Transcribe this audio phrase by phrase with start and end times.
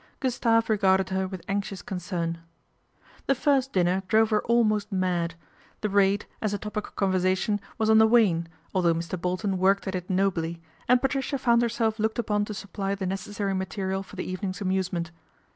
[0.19, 2.39] Gustave regarded her with anxious concern.
[3.27, 5.35] The first dinner drove her almost mad.
[5.81, 9.21] The raid, as a topic of conversation, was on the wane, although Mr.
[9.21, 13.53] Bolton worked at it nobly, and Patricia found herself looked upon to supply the necessary
[13.53, 15.11] material for the evening's amusement.